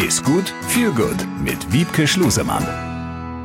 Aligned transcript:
Ist 0.00 0.24
gut, 0.24 0.54
viel 0.66 0.92
gut 0.92 1.26
mit 1.44 1.74
Wiebke 1.74 2.08
Schlusemann. 2.08 2.66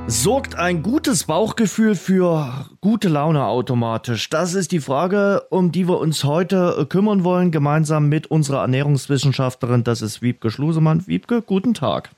Sorgt 0.07 0.55
ein 0.55 0.83
gutes 0.83 1.25
Bauchgefühl 1.25 1.95
für 1.95 2.69
gute 2.79 3.09
Laune 3.09 3.43
automatisch? 3.43 4.29
Das 4.29 4.53
ist 4.53 4.71
die 4.71 4.79
Frage, 4.79 5.45
um 5.49 5.73
die 5.73 5.89
wir 5.89 5.99
uns 5.99 6.23
heute 6.23 6.87
kümmern 6.89 7.25
wollen, 7.25 7.51
gemeinsam 7.51 8.07
mit 8.07 8.27
unserer 8.27 8.61
Ernährungswissenschaftlerin. 8.61 9.83
Das 9.83 10.01
ist 10.01 10.21
Wiebke 10.21 10.49
Schlusemann. 10.49 11.05
Wiebke, 11.07 11.41
guten 11.41 11.73
Tag. 11.73 12.11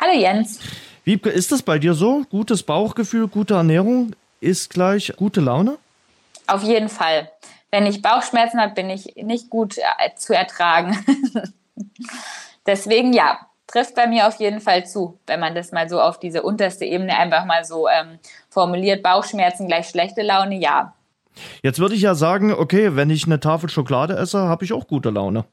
Hallo 0.00 0.18
Jens. 0.18 0.58
Wiebke, 1.04 1.30
ist 1.30 1.52
das 1.52 1.62
bei 1.62 1.78
dir 1.78 1.94
so? 1.94 2.24
Gutes 2.28 2.64
Bauchgefühl, 2.64 3.28
gute 3.28 3.54
Ernährung 3.54 4.16
ist 4.40 4.70
gleich 4.70 5.12
gute 5.16 5.40
Laune? 5.40 5.78
Auf 6.48 6.64
jeden 6.64 6.88
Fall. 6.88 7.30
Wenn 7.70 7.86
ich 7.86 8.02
Bauchschmerzen 8.02 8.58
habe, 8.58 8.74
bin 8.74 8.90
ich 8.90 9.14
nicht 9.14 9.48
gut 9.48 9.78
äh, 9.78 10.14
zu 10.16 10.34
ertragen. 10.34 10.98
Deswegen 12.66 13.12
ja, 13.12 13.38
trifft 13.70 13.94
bei 13.94 14.06
mir 14.06 14.26
auf 14.26 14.36
jeden 14.36 14.60
Fall 14.60 14.84
zu, 14.86 15.18
wenn 15.26 15.40
man 15.40 15.54
das 15.54 15.72
mal 15.72 15.88
so 15.88 16.00
auf 16.00 16.18
diese 16.18 16.42
unterste 16.42 16.84
Ebene 16.84 17.16
einfach 17.16 17.44
mal 17.44 17.64
so 17.64 17.88
ähm, 17.88 18.18
formuliert. 18.48 19.02
Bauchschmerzen 19.02 19.68
gleich 19.68 19.88
schlechte 19.88 20.22
Laune, 20.22 20.56
ja. 20.56 20.94
Jetzt 21.62 21.78
würde 21.78 21.94
ich 21.94 22.02
ja 22.02 22.14
sagen, 22.14 22.52
okay, 22.52 22.96
wenn 22.96 23.10
ich 23.10 23.26
eine 23.26 23.40
Tafel 23.40 23.70
Schokolade 23.70 24.16
esse, 24.16 24.40
habe 24.40 24.64
ich 24.64 24.72
auch 24.72 24.86
gute 24.88 25.10
Laune. 25.10 25.44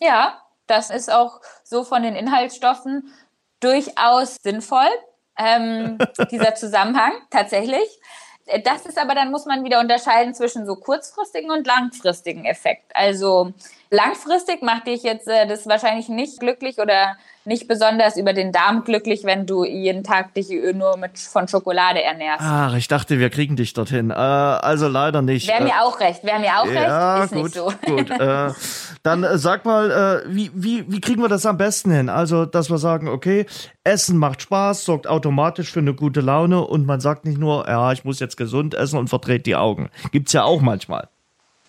Ja, 0.00 0.38
das 0.66 0.90
ist 0.90 1.12
auch 1.12 1.40
so 1.62 1.84
von 1.84 2.02
den 2.02 2.16
Inhaltsstoffen 2.16 3.12
durchaus 3.60 4.36
sinnvoll, 4.42 4.88
ähm, 5.38 5.98
dieser 6.30 6.54
Zusammenhang 6.54 7.12
tatsächlich. 7.28 8.00
Das 8.64 8.86
ist 8.86 8.98
aber, 8.98 9.14
dann 9.14 9.30
muss 9.30 9.46
man 9.46 9.64
wieder 9.64 9.80
unterscheiden 9.80 10.34
zwischen 10.34 10.66
so 10.66 10.74
kurzfristigen 10.74 11.50
und 11.50 11.66
langfristigen 11.66 12.46
Effekt. 12.46 12.90
Also 12.94 13.52
langfristig 13.90 14.62
macht 14.62 14.86
dich 14.86 15.02
jetzt 15.02 15.28
äh, 15.28 15.46
das 15.46 15.66
wahrscheinlich 15.66 16.08
nicht 16.08 16.40
glücklich 16.40 16.78
oder 16.78 17.16
nicht 17.50 17.66
besonders 17.66 18.16
über 18.16 18.32
den 18.32 18.52
Darm 18.52 18.84
glücklich, 18.84 19.24
wenn 19.24 19.44
du 19.44 19.64
jeden 19.64 20.04
Tag 20.04 20.34
dich 20.34 20.50
nur 20.72 20.96
mit 20.96 21.18
von 21.18 21.48
Schokolade 21.48 22.00
ernährst. 22.00 22.42
Ach, 22.42 22.76
ich 22.76 22.86
dachte, 22.86 23.18
wir 23.18 23.28
kriegen 23.28 23.56
dich 23.56 23.74
dorthin. 23.74 24.10
Äh, 24.10 24.14
also 24.14 24.86
leider 24.86 25.20
nicht. 25.20 25.48
Wäre 25.48 25.64
mir 25.64 25.70
äh, 25.70 25.82
auch 25.82 25.98
recht. 25.98 26.22
Wäre 26.22 26.38
mir 26.38 26.60
auch 26.60 26.66
ja, 26.66 27.16
recht. 27.16 27.24
Ist 27.24 27.32
gut, 27.32 27.42
nicht 27.42 27.54
so. 27.54 27.72
Gut. 27.86 28.10
Äh, 28.10 28.52
dann 29.02 29.24
äh, 29.24 29.36
sag 29.36 29.64
mal, 29.64 29.90
äh, 29.90 30.34
wie, 30.34 30.52
wie, 30.54 30.90
wie 30.90 31.00
kriegen 31.00 31.20
wir 31.20 31.28
das 31.28 31.44
am 31.44 31.56
besten 31.56 31.90
hin? 31.90 32.08
Also, 32.08 32.46
dass 32.46 32.70
wir 32.70 32.78
sagen, 32.78 33.08
okay, 33.08 33.46
Essen 33.82 34.16
macht 34.16 34.42
Spaß, 34.42 34.84
sorgt 34.84 35.08
automatisch 35.08 35.72
für 35.72 35.80
eine 35.80 35.94
gute 35.94 36.20
Laune 36.20 36.64
und 36.64 36.86
man 36.86 37.00
sagt 37.00 37.24
nicht 37.24 37.38
nur, 37.38 37.66
ja, 37.66 37.90
ich 37.90 38.04
muss 38.04 38.20
jetzt 38.20 38.36
gesund 38.36 38.74
essen 38.74 38.96
und 38.96 39.08
verdreht 39.08 39.46
die 39.46 39.56
Augen. 39.56 39.90
Gibt's 40.12 40.32
ja 40.32 40.44
auch 40.44 40.60
manchmal. 40.60 41.08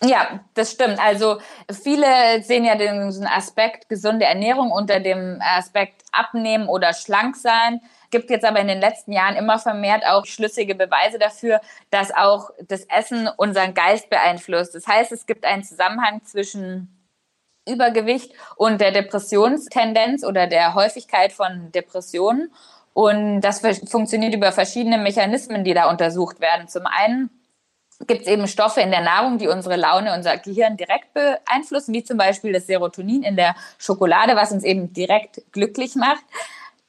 Ja, 0.04 0.40
das 0.56 0.72
stimmt. 0.72 1.00
Also 1.00 1.38
viele 1.72 2.42
sehen 2.42 2.66
ja 2.66 2.76
den 2.76 3.26
Aspekt 3.28 3.88
gesunde 3.88 4.26
Ernährung 4.26 4.72
unter 4.72 5.00
dem 5.00 5.40
Aspekt 5.42 6.02
abnehmen 6.12 6.68
oder 6.68 6.94
schlank 6.94 7.36
sein. 7.36 7.82
Gibt 8.10 8.32
jetzt 8.32 8.44
aber 8.44 8.60
in 8.60 8.68
den 8.68 8.82
letzten 8.82 9.12
Jahren 9.14 9.36
immer 9.36 9.60
vermehrt 9.60 10.04
auch 10.06 10.26
schlüssige 10.26 10.74
Beweise 10.74 11.20
dafür, 11.20 11.62
dass 11.92 12.12
auch 12.12 12.50
das 12.68 12.84
Essen 12.86 13.30
unseren 13.38 13.76
Geist 13.76 14.10
beeinflusst. 14.10 14.74
Das 14.74 14.88
heißt, 14.88 15.12
es 15.12 15.28
gibt 15.28 15.46
einen 15.46 15.64
Zusammenhang 15.64 16.26
zwischen 16.26 16.98
Übergewicht 17.70 18.34
und 18.56 18.82
der 18.82 18.92
Depressionstendenz 18.92 20.24
oder 20.24 20.48
der 20.48 20.74
Häufigkeit 20.74 21.32
von 21.32 21.72
Depressionen. 21.72 22.52
Und 22.94 23.42
das 23.42 23.62
funktioniert 23.88 24.34
über 24.34 24.52
verschiedene 24.52 24.98
Mechanismen, 24.98 25.64
die 25.64 25.76
da 25.76 25.90
untersucht 25.90 26.42
werden. 26.42 26.68
Zum 26.68 26.88
einen 26.88 27.30
gibt 28.08 28.22
es 28.22 28.28
eben 28.28 28.48
Stoffe 28.48 28.82
in 28.82 28.92
der 28.92 29.02
Nahrung, 29.02 29.38
die 29.38 29.48
unsere 29.48 29.76
Laune, 29.76 30.14
unser 30.14 30.38
Gehirn 30.38 30.78
direkt 30.78 31.14
beeinflussen, 31.14 31.94
wie 31.94 32.04
zum 32.04 32.18
Beispiel 32.18 32.54
das 32.54 32.68
Serotonin 32.68 33.24
in 33.24 33.36
der 33.36 33.56
Schokolade, 33.78 34.36
was 34.36 34.52
uns 34.52 34.64
eben 34.64 34.94
direkt 34.94 35.42
glücklich 35.52 35.96
macht. 35.96 36.24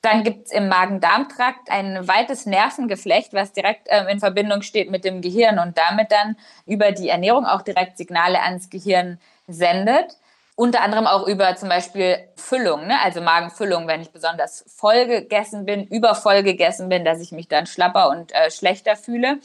Dann 0.03 0.25
gibt 0.25 0.47
es 0.47 0.53
im 0.53 0.69
Magen-Darm-Trakt 0.69 1.71
ein 1.71 2.09
weites 2.09 2.45
Nervengeflecht, 2.45 3.33
was 3.35 3.53
direkt 3.53 3.87
ähm, 3.89 4.09
in 4.09 4.19
Verbindung 4.19 4.63
steht 4.63 4.91
mit 4.91 5.05
dem 5.05 5.21
Gehirn 5.21 5.61
und 5.61 5.79
damit 5.79 6.11
dann 6.11 6.37
über 6.67 6.91
die 6.91 7.09
Ernährung 7.09 7.47
auch 7.47 7.63
direkt 7.63 7.99
Signale 7.99 8.43
ans 8.43 8.69
Gehirn 8.69 9.21
sendet. 9.47 10.17
Unter 10.57 10.83
anderem 10.83 11.07
auch 11.07 11.27
über 11.29 11.55
zum 11.55 11.69
Beispiel 11.69 12.19
Füllung, 12.35 12.87
ne? 12.89 12.99
also 13.03 13.21
Magenfüllung, 13.21 13.87
wenn 13.87 14.03
ich 14.03 14.11
besonders 14.11 14.65
voll 14.67 15.07
gegessen 15.07 15.65
bin, 15.65 15.87
übervoll 15.87 16.43
gegessen 16.43 16.89
bin, 16.89 17.05
dass 17.05 17.21
ich 17.21 17.31
mich 17.31 17.47
dann 17.47 17.67
schlapper 17.67 18.11
und 18.11 18.35
äh, 18.35 18.51
schlechter 18.51 18.97
fühle. 18.97 19.39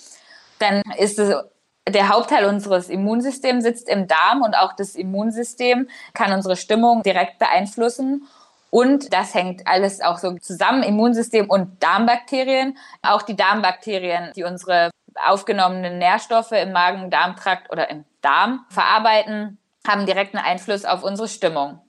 Dann 0.59 0.81
ist 0.97 1.19
es 1.19 1.35
der 1.89 2.09
Hauptteil 2.09 2.45
unseres 2.45 2.89
Immunsystems 2.89 3.63
sitzt 3.63 3.89
im 3.89 4.07
Darm 4.07 4.41
und 4.41 4.55
auch 4.55 4.73
das 4.73 4.95
Immunsystem 4.95 5.87
kann 6.13 6.33
unsere 6.33 6.55
Stimmung 6.55 7.03
direkt 7.03 7.39
beeinflussen. 7.39 8.27
Und 8.69 9.13
das 9.13 9.33
hängt 9.33 9.65
alles 9.65 10.01
auch 10.01 10.17
so 10.17 10.33
zusammen, 10.33 10.83
Immunsystem 10.83 11.49
und 11.49 11.81
Darmbakterien. 11.81 12.77
Auch 13.01 13.21
die 13.21 13.35
Darmbakterien, 13.35 14.31
die 14.35 14.43
unsere 14.43 14.91
aufgenommenen 15.25 15.97
Nährstoffe 15.97 16.51
im 16.51 16.73
Magen-Darm-Trakt 16.73 17.71
oder 17.71 17.89
im 17.89 18.03
Darm 18.21 18.65
verarbeiten, 18.69 19.57
haben 19.87 20.05
direkten 20.05 20.37
Einfluss 20.37 20.85
auf 20.85 21.03
unsere 21.03 21.27
Stimmung. 21.27 21.79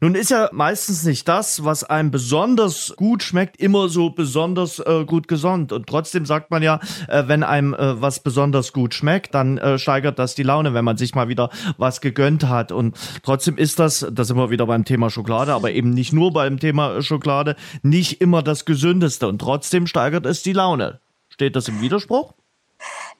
Nun 0.00 0.14
ist 0.14 0.30
ja 0.30 0.48
meistens 0.52 1.04
nicht 1.04 1.26
das, 1.28 1.64
was 1.64 1.84
einem 1.84 2.10
besonders 2.10 2.94
gut 2.96 3.22
schmeckt, 3.22 3.56
immer 3.60 3.88
so 3.88 4.10
besonders 4.10 4.78
äh, 4.78 5.04
gut 5.04 5.28
gesund. 5.28 5.72
Und 5.72 5.86
trotzdem 5.86 6.26
sagt 6.26 6.50
man 6.50 6.62
ja, 6.62 6.80
äh, 7.08 7.24
wenn 7.26 7.42
einem 7.42 7.74
äh, 7.74 8.00
was 8.00 8.20
besonders 8.20 8.72
gut 8.72 8.94
schmeckt, 8.94 9.34
dann 9.34 9.58
äh, 9.58 9.78
steigert 9.78 10.18
das 10.18 10.34
die 10.34 10.42
Laune, 10.42 10.74
wenn 10.74 10.84
man 10.84 10.96
sich 10.96 11.14
mal 11.14 11.28
wieder 11.28 11.50
was 11.76 12.00
gegönnt 12.00 12.48
hat. 12.48 12.72
Und 12.72 12.96
trotzdem 13.22 13.56
ist 13.56 13.78
das, 13.78 14.06
da 14.10 14.24
sind 14.24 14.36
wir 14.36 14.50
wieder 14.50 14.66
beim 14.66 14.84
Thema 14.84 15.10
Schokolade, 15.10 15.52
aber 15.52 15.72
eben 15.72 15.90
nicht 15.90 16.12
nur 16.12 16.32
beim 16.32 16.58
Thema 16.58 17.02
Schokolade, 17.02 17.56
nicht 17.82 18.20
immer 18.20 18.42
das 18.42 18.64
Gesündeste. 18.64 19.28
Und 19.28 19.40
trotzdem 19.40 19.86
steigert 19.86 20.26
es 20.26 20.42
die 20.42 20.52
Laune. 20.52 21.00
Steht 21.28 21.56
das 21.56 21.68
im 21.68 21.80
Widerspruch? 21.80 22.34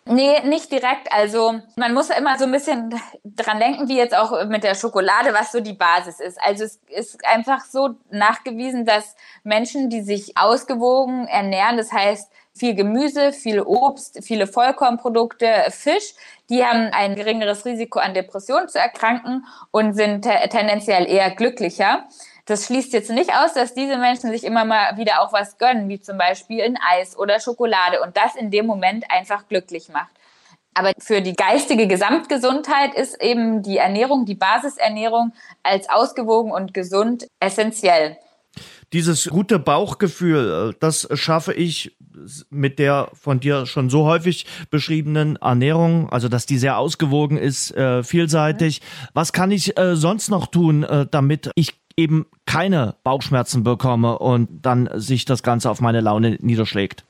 Nee, 0.08 0.40
nicht 0.42 0.72
direkt. 0.72 1.12
Also 1.12 1.60
man 1.76 1.94
muss 1.94 2.10
immer 2.10 2.38
so 2.38 2.44
ein 2.44 2.52
bisschen 2.52 2.94
dran 3.24 3.60
denken, 3.60 3.88
wie 3.88 3.96
jetzt 3.96 4.16
auch 4.16 4.46
mit 4.46 4.64
der 4.64 4.74
Schokolade, 4.74 5.34
was 5.34 5.52
so 5.52 5.60
die 5.60 5.74
Basis 5.74 6.20
ist. 6.20 6.40
Also 6.42 6.64
es 6.64 6.80
ist 6.88 7.26
einfach 7.26 7.64
so 7.64 7.96
nachgewiesen, 8.10 8.84
dass 8.84 9.16
Menschen, 9.44 9.90
die 9.90 10.02
sich 10.02 10.36
ausgewogen 10.36 11.26
ernähren, 11.26 11.76
das 11.76 11.92
heißt 11.92 12.30
viel 12.58 12.74
Gemüse, 12.74 13.32
viel 13.32 13.60
Obst, 13.60 14.18
viele 14.22 14.46
Vollkornprodukte, 14.46 15.66
Fisch, 15.70 16.14
die 16.50 16.64
haben 16.64 16.90
ein 16.92 17.14
geringeres 17.14 17.64
Risiko 17.64 17.98
an 17.98 18.14
Depressionen 18.14 18.68
zu 18.68 18.78
erkranken 18.78 19.46
und 19.70 19.94
sind 19.94 20.22
tendenziell 20.22 21.06
eher 21.06 21.30
glücklicher. 21.30 22.06
Das 22.46 22.64
schließt 22.64 22.94
jetzt 22.94 23.10
nicht 23.10 23.34
aus, 23.34 23.52
dass 23.52 23.74
diese 23.74 23.98
Menschen 23.98 24.30
sich 24.30 24.44
immer 24.44 24.64
mal 24.64 24.96
wieder 24.96 25.20
auch 25.20 25.34
was 25.34 25.58
gönnen, 25.58 25.88
wie 25.90 26.00
zum 26.00 26.16
Beispiel 26.16 26.62
ein 26.62 26.78
Eis 26.78 27.16
oder 27.18 27.40
Schokolade 27.40 28.00
und 28.00 28.16
das 28.16 28.36
in 28.36 28.50
dem 28.50 28.64
Moment 28.64 29.04
einfach 29.10 29.46
glücklich 29.48 29.90
macht. 29.90 30.10
Aber 30.72 30.92
für 30.98 31.20
die 31.20 31.34
geistige 31.34 31.86
Gesamtgesundheit 31.86 32.94
ist 32.94 33.20
eben 33.20 33.62
die 33.62 33.78
Ernährung, 33.78 34.24
die 34.24 34.36
Basisernährung 34.36 35.32
als 35.62 35.90
ausgewogen 35.90 36.52
und 36.52 36.72
gesund 36.72 37.26
essentiell. 37.40 38.16
Dieses 38.92 39.28
gute 39.28 39.58
Bauchgefühl, 39.58 40.70
äh, 40.70 40.76
das 40.80 41.08
schaffe 41.14 41.52
ich 41.52 41.96
mit 42.50 42.78
der 42.78 43.10
von 43.12 43.38
dir 43.38 43.66
schon 43.66 43.90
so 43.90 44.04
häufig 44.04 44.46
beschriebenen 44.70 45.36
Ernährung, 45.36 46.10
also 46.10 46.28
dass 46.28 46.46
die 46.46 46.58
sehr 46.58 46.78
ausgewogen 46.78 47.38
ist, 47.38 47.70
äh, 47.76 48.02
vielseitig. 48.02 48.80
Was 49.14 49.32
kann 49.32 49.50
ich 49.50 49.78
äh, 49.78 49.94
sonst 49.94 50.28
noch 50.28 50.46
tun, 50.46 50.84
damit 51.10 51.50
ich 51.54 51.74
eben 51.96 52.26
keine 52.46 52.96
Bauchschmerzen 53.04 53.62
bekomme 53.62 54.18
und 54.18 54.48
dann 54.62 54.88
sich 54.94 55.24
das 55.26 55.42
Ganze 55.42 55.70
auf 55.70 55.80
meine 55.80 56.00
Laune 56.00 56.38
niederschlägt? 56.40 57.04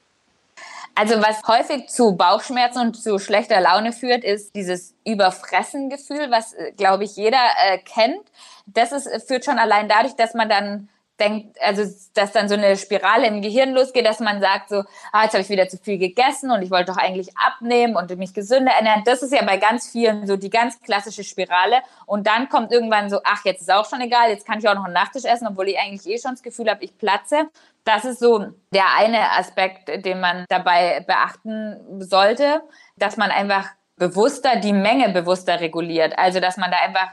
Also 1.00 1.14
was 1.22 1.46
häufig 1.46 1.88
zu 1.88 2.16
Bauchschmerzen 2.16 2.80
und 2.80 3.00
zu 3.00 3.20
schlechter 3.20 3.60
Laune 3.60 3.92
führt, 3.92 4.24
ist 4.24 4.56
dieses 4.56 4.96
Überfressengefühl, 5.06 6.28
was, 6.30 6.54
äh, 6.54 6.72
glaube 6.72 7.04
ich, 7.04 7.14
jeder 7.14 7.38
äh, 7.66 7.78
kennt. 7.78 8.24
Das 8.66 8.90
ist, 8.90 9.08
führt 9.28 9.44
schon 9.44 9.58
allein 9.58 9.88
dadurch, 9.88 10.16
dass 10.16 10.34
man 10.34 10.48
dann 10.48 10.88
denkt, 11.20 11.56
also 11.60 11.82
dass 12.14 12.32
dann 12.32 12.48
so 12.48 12.54
eine 12.54 12.76
Spirale 12.76 13.26
im 13.26 13.42
Gehirn 13.42 13.72
losgeht, 13.72 14.06
dass 14.06 14.20
man 14.20 14.40
sagt 14.40 14.68
so, 14.68 14.84
ah, 15.12 15.24
jetzt 15.24 15.32
habe 15.32 15.42
ich 15.42 15.48
wieder 15.48 15.68
zu 15.68 15.76
viel 15.76 15.98
gegessen 15.98 16.50
und 16.50 16.62
ich 16.62 16.70
wollte 16.70 16.92
doch 16.92 16.96
eigentlich 16.96 17.36
abnehmen 17.36 17.96
und 17.96 18.16
mich 18.16 18.34
gesünder 18.34 18.72
ernähren. 18.72 19.02
Das 19.04 19.22
ist 19.22 19.32
ja 19.32 19.44
bei 19.44 19.56
ganz 19.56 19.88
vielen 19.88 20.26
so 20.26 20.36
die 20.36 20.50
ganz 20.50 20.80
klassische 20.80 21.24
Spirale. 21.24 21.80
Und 22.06 22.26
dann 22.26 22.48
kommt 22.48 22.72
irgendwann 22.72 23.10
so, 23.10 23.20
ach, 23.24 23.44
jetzt 23.44 23.62
ist 23.62 23.72
auch 23.72 23.88
schon 23.88 24.00
egal, 24.00 24.30
jetzt 24.30 24.46
kann 24.46 24.58
ich 24.58 24.68
auch 24.68 24.74
noch 24.74 24.84
einen 24.84 24.94
Nachtisch 24.94 25.24
essen, 25.24 25.48
obwohl 25.48 25.68
ich 25.68 25.78
eigentlich 25.78 26.06
eh 26.06 26.18
schon 26.20 26.32
das 26.32 26.42
Gefühl 26.42 26.70
habe, 26.70 26.84
ich 26.84 26.96
platze. 26.96 27.48
Das 27.84 28.04
ist 28.04 28.20
so 28.20 28.46
der 28.72 28.94
eine 28.96 29.32
Aspekt, 29.32 29.88
den 30.04 30.20
man 30.20 30.44
dabei 30.48 31.04
beachten 31.06 32.00
sollte, 32.00 32.62
dass 32.96 33.16
man 33.16 33.30
einfach 33.30 33.68
bewusster 33.96 34.56
die 34.56 34.72
Menge 34.72 35.08
bewusster 35.08 35.60
reguliert. 35.60 36.18
Also 36.18 36.40
dass 36.40 36.56
man 36.56 36.70
da 36.70 36.78
einfach 36.78 37.08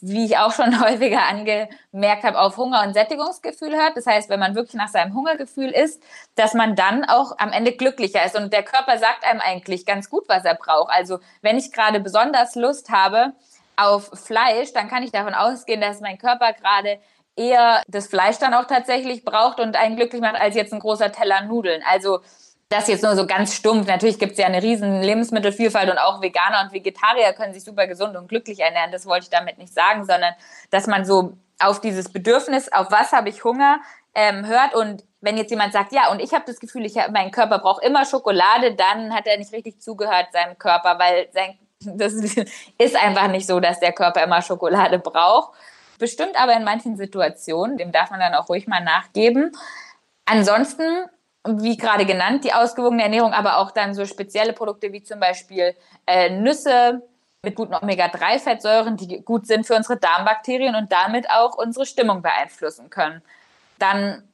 wie 0.00 0.26
ich 0.26 0.38
auch 0.38 0.52
schon 0.52 0.80
häufiger 0.84 1.26
angemerkt 1.26 2.24
habe, 2.24 2.38
auf 2.38 2.56
Hunger- 2.56 2.82
und 2.86 2.94
Sättigungsgefühl 2.94 3.74
hört. 3.74 3.96
Das 3.96 4.06
heißt, 4.06 4.28
wenn 4.28 4.40
man 4.40 4.54
wirklich 4.54 4.74
nach 4.74 4.88
seinem 4.88 5.14
Hungergefühl 5.14 5.70
ist, 5.70 6.02
dass 6.34 6.54
man 6.54 6.76
dann 6.76 7.04
auch 7.04 7.32
am 7.38 7.52
Ende 7.52 7.72
glücklicher 7.72 8.24
ist. 8.24 8.36
Und 8.36 8.52
der 8.52 8.62
Körper 8.62 8.98
sagt 8.98 9.24
einem 9.24 9.40
eigentlich 9.40 9.86
ganz 9.86 10.10
gut, 10.10 10.24
was 10.28 10.44
er 10.44 10.54
braucht. 10.54 10.92
Also 10.92 11.18
wenn 11.42 11.56
ich 11.56 11.72
gerade 11.72 12.00
besonders 12.00 12.54
Lust 12.54 12.90
habe 12.90 13.32
auf 13.76 14.10
Fleisch, 14.12 14.72
dann 14.72 14.88
kann 14.88 15.02
ich 15.02 15.12
davon 15.12 15.34
ausgehen, 15.34 15.80
dass 15.80 16.00
mein 16.00 16.18
Körper 16.18 16.52
gerade 16.52 16.98
eher 17.36 17.82
das 17.86 18.08
Fleisch 18.08 18.38
dann 18.38 18.52
auch 18.52 18.66
tatsächlich 18.66 19.24
braucht 19.24 19.60
und 19.60 19.76
einen 19.76 19.96
glücklich 19.96 20.20
macht, 20.20 20.40
als 20.40 20.56
jetzt 20.56 20.72
ein 20.72 20.80
großer 20.80 21.12
Teller 21.12 21.42
Nudeln. 21.42 21.82
Also 21.88 22.20
das 22.68 22.88
jetzt 22.88 23.02
nur 23.02 23.16
so 23.16 23.26
ganz 23.26 23.54
stumpf. 23.54 23.86
Natürlich 23.86 24.18
gibt 24.18 24.32
es 24.32 24.38
ja 24.38 24.46
eine 24.46 24.62
riesen 24.62 25.02
Lebensmittelvielfalt 25.02 25.90
und 25.90 25.98
auch 25.98 26.20
Veganer 26.20 26.62
und 26.64 26.72
Vegetarier 26.72 27.32
können 27.32 27.54
sich 27.54 27.64
super 27.64 27.86
gesund 27.86 28.16
und 28.16 28.28
glücklich 28.28 28.60
ernähren. 28.60 28.92
Das 28.92 29.06
wollte 29.06 29.24
ich 29.24 29.30
damit 29.30 29.58
nicht 29.58 29.72
sagen, 29.72 30.04
sondern 30.04 30.34
dass 30.70 30.86
man 30.86 31.04
so 31.04 31.32
auf 31.58 31.80
dieses 31.80 32.12
Bedürfnis, 32.12 32.70
auf 32.70 32.90
was 32.90 33.12
habe 33.12 33.30
ich 33.30 33.42
Hunger, 33.42 33.80
ähm, 34.14 34.46
hört 34.46 34.74
und 34.74 35.04
wenn 35.20 35.36
jetzt 35.36 35.50
jemand 35.50 35.72
sagt, 35.72 35.92
ja, 35.92 36.10
und 36.10 36.20
ich 36.20 36.32
habe 36.32 36.44
das 36.46 36.60
Gefühl, 36.60 36.84
ich 36.84 36.96
hab, 36.96 37.10
mein 37.10 37.30
Körper 37.30 37.58
braucht 37.58 37.82
immer 37.84 38.04
Schokolade, 38.04 38.74
dann 38.74 39.14
hat 39.14 39.26
er 39.26 39.36
nicht 39.36 39.52
richtig 39.52 39.80
zugehört 39.80 40.28
seinem 40.32 40.58
Körper, 40.58 40.98
weil 40.98 41.28
sein, 41.32 41.58
das 41.80 42.12
ist 42.12 42.96
einfach 42.96 43.28
nicht 43.28 43.46
so, 43.46 43.60
dass 43.60 43.80
der 43.80 43.92
Körper 43.92 44.22
immer 44.22 44.42
Schokolade 44.42 44.98
braucht. 44.98 45.52
Bestimmt 45.98 46.40
aber 46.40 46.54
in 46.54 46.62
manchen 46.62 46.96
Situationen, 46.96 47.76
dem 47.76 47.90
darf 47.90 48.10
man 48.10 48.20
dann 48.20 48.34
auch 48.34 48.48
ruhig 48.48 48.68
mal 48.68 48.82
nachgeben. 48.82 49.50
Ansonsten, 50.26 51.06
wie 51.48 51.76
gerade 51.76 52.04
genannt, 52.06 52.44
die 52.44 52.52
ausgewogene 52.52 53.02
Ernährung, 53.02 53.32
aber 53.32 53.58
auch 53.58 53.70
dann 53.70 53.94
so 53.94 54.04
spezielle 54.04 54.52
Produkte 54.52 54.92
wie 54.92 55.02
zum 55.02 55.20
Beispiel 55.20 55.74
äh, 56.06 56.30
Nüsse 56.30 57.02
mit 57.42 57.54
guten 57.54 57.74
Omega-3-Fettsäuren, 57.74 58.96
die 58.96 59.22
gut 59.24 59.46
sind 59.46 59.66
für 59.66 59.74
unsere 59.74 59.96
Darmbakterien 59.96 60.74
und 60.74 60.92
damit 60.92 61.30
auch 61.30 61.56
unsere 61.56 61.86
Stimmung 61.86 62.22
beeinflussen 62.22 62.90
können. 62.90 63.22
Dann 63.78 64.24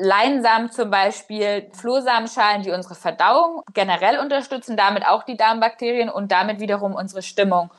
Leinsamen 0.00 0.70
zum 0.70 0.90
Beispiel, 0.90 1.70
Flohsamenschalen, 1.72 2.62
die 2.62 2.70
unsere 2.70 2.94
Verdauung 2.94 3.62
generell 3.74 4.18
unterstützen, 4.18 4.76
damit 4.76 5.06
auch 5.06 5.24
die 5.24 5.36
Darmbakterien 5.36 6.08
und 6.08 6.32
damit 6.32 6.60
wiederum 6.60 6.94
unsere 6.94 7.22
Stimmung. 7.22 7.70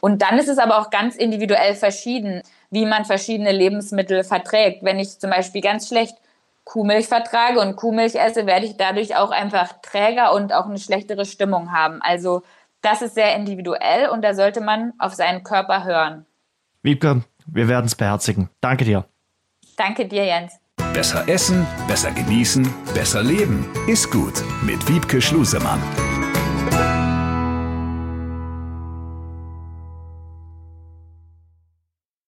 Und 0.00 0.20
dann 0.20 0.38
ist 0.38 0.48
es 0.48 0.58
aber 0.58 0.78
auch 0.78 0.90
ganz 0.90 1.16
individuell 1.16 1.74
verschieden, 1.74 2.42
wie 2.70 2.84
man 2.84 3.04
verschiedene 3.04 3.52
Lebensmittel 3.52 4.22
verträgt. 4.24 4.84
Wenn 4.84 4.98
ich 4.98 5.18
zum 5.18 5.30
Beispiel 5.30 5.62
ganz 5.62 5.88
schlecht 5.88 6.16
Kuhmilch 6.64 7.08
vertrage 7.08 7.60
und 7.60 7.76
Kuhmilch 7.76 8.14
esse, 8.14 8.46
werde 8.46 8.66
ich 8.66 8.76
dadurch 8.76 9.16
auch 9.16 9.30
einfach 9.30 9.74
träger 9.82 10.32
und 10.32 10.52
auch 10.52 10.66
eine 10.66 10.78
schlechtere 10.78 11.26
Stimmung 11.26 11.72
haben. 11.72 12.00
Also 12.02 12.42
das 12.80 13.02
ist 13.02 13.14
sehr 13.14 13.34
individuell 13.36 14.08
und 14.08 14.22
da 14.22 14.34
sollte 14.34 14.60
man 14.60 14.92
auf 14.98 15.14
seinen 15.14 15.42
Körper 15.42 15.84
hören. 15.84 16.26
Wiebke, 16.82 17.22
wir 17.46 17.68
werden 17.68 17.86
es 17.86 17.94
beherzigen. 17.94 18.50
Danke 18.60 18.84
dir. 18.84 19.04
Danke 19.76 20.06
dir, 20.06 20.24
Jens. 20.24 20.58
Besser 20.92 21.28
essen, 21.28 21.66
besser 21.88 22.12
genießen, 22.12 22.72
besser 22.94 23.22
leben. 23.22 23.66
Ist 23.88 24.10
gut 24.10 24.42
mit 24.62 24.86
Wiebke 24.88 25.20
Schlusemann. 25.20 25.80